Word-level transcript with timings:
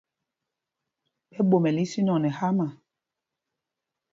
Ɓɛ 1.29 1.39
ɓomɛl 1.49 1.77
ísínɔŋ 1.83 2.17
nɛ 2.21 2.29
hámâ. 2.37 2.65